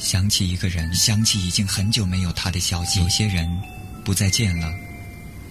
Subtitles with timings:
[0.00, 3.00] 想起一个人，想起已经很久没有他的消息。
[3.00, 3.46] 有些人
[4.02, 4.72] 不再见了，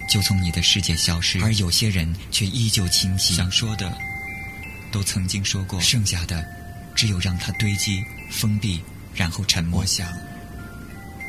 [0.08, 3.32] 就从你的世界消失；而有些人却依旧清晰。
[3.32, 3.96] 想说的
[4.90, 6.44] 都曾经说过，剩下的
[6.96, 8.82] 只有让它堆积、封闭，
[9.14, 9.82] 然后沉默。
[9.82, 10.12] 我想，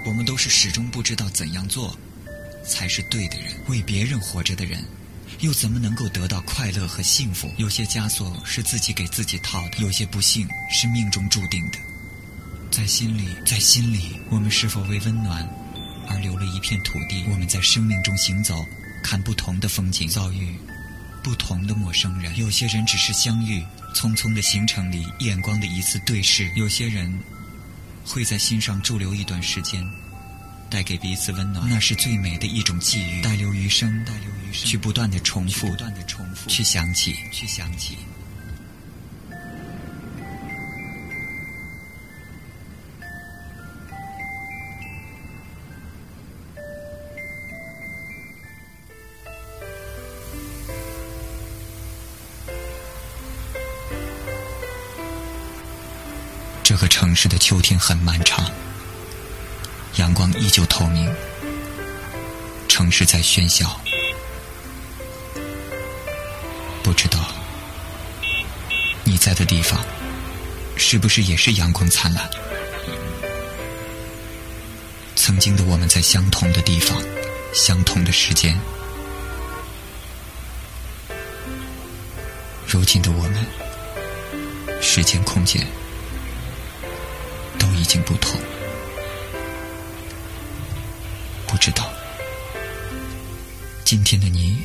[0.04, 1.96] 我们都是始终不知道怎样做
[2.66, 3.54] 才是对的人。
[3.68, 4.84] 为别人活着的人，
[5.42, 7.48] 又怎么能够得到快乐和幸福？
[7.58, 11.78] 有些枷锁是自己给自己套的，有些不幸是命中注定的。
[12.72, 15.48] 在心里，在心里，我们是否为温暖
[16.08, 17.26] 而留了一片土地？
[17.30, 18.66] 我们在生命中行走，
[19.04, 20.56] 看不同的风景，遭遇
[21.22, 22.36] 不同的陌生人。
[22.38, 23.62] 有些人只是相遇，
[23.94, 27.14] 匆匆的行程里，眼光的一次对视；有些人
[28.06, 29.86] 会在心上驻留一段时间，
[30.70, 31.70] 带给彼此温暖。
[31.70, 37.98] 那是最美的一种际遇，带留余生，带留余生，去不断的重复，不断的重复，去想起，去想起。
[56.72, 58.50] 这个城市的秋天很漫长，
[59.98, 61.14] 阳光依旧透明，
[62.70, 63.78] 城市在喧嚣，
[66.82, 67.20] 不知道
[69.04, 69.84] 你在的地方
[70.78, 72.30] 是不是也是阳光灿烂？
[75.18, 76.98] 曾经的我们在相同的地方，
[77.54, 78.58] 相同的时间，
[82.66, 83.46] 如今的我们，
[84.82, 85.68] 时间空间。
[87.60, 88.40] 都已经不同，
[91.48, 91.90] 不知道
[93.84, 94.58] 今天的你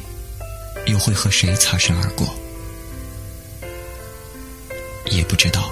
[0.87, 2.27] 又会和谁擦身而过，
[5.07, 5.71] 也不知道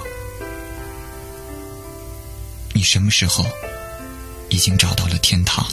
[2.72, 3.46] 你什么时候
[4.48, 5.66] 已经找到了天堂。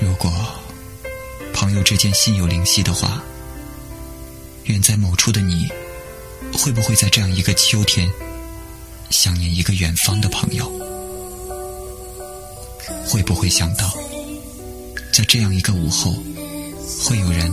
[0.00, 0.32] 如果
[1.52, 3.22] 朋友之间心有灵犀的话，
[4.64, 5.68] 远在某处的你。
[6.52, 8.10] 会不会在这样一个秋天，
[9.10, 10.70] 想念一个远方的朋友？
[13.06, 13.92] 会不会想到，
[15.12, 16.12] 在这样一个午后，
[17.04, 17.50] 会有人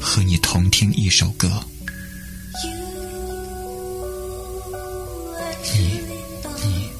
[0.00, 1.50] 和你同听一首歌？
[5.74, 6.00] 你，
[6.62, 6.90] 你，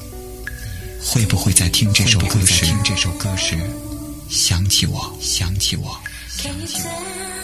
[1.05, 3.57] 会不会在听这首歌时，听这首歌时，
[4.29, 5.97] 想起我，想起我，
[6.27, 7.38] 想起我